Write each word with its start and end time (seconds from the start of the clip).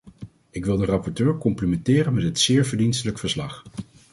Ik 0.49 0.65
wil 0.65 0.77
de 0.77 0.85
rapporteur 0.85 1.37
complimenteren 1.37 2.13
met 2.13 2.23
het 2.23 2.39
zeer 2.39 2.65
verdienstelijk 2.65 3.17
verslag. 3.19 3.63